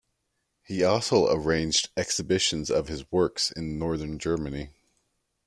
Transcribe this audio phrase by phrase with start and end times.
[0.63, 4.71] He also arranged exhibitions of his works in northern Germany.